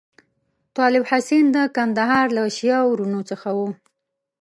[0.77, 3.69] طالب حسین د کندهار له شیعه وروڼو څخه وو.